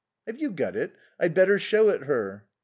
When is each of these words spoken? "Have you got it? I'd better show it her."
"Have 0.25 0.39
you 0.41 0.49
got 0.49 0.75
it? 0.75 0.95
I'd 1.19 1.35
better 1.35 1.59
show 1.59 1.89
it 1.89 2.01
her." 2.05 2.47